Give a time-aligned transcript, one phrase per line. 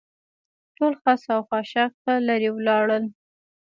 [0.75, 3.03] ټول خس او خاشاک ښه لرې ولاړل.